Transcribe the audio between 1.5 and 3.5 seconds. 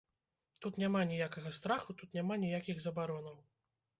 страху, тут няма ніякіх забаронаў.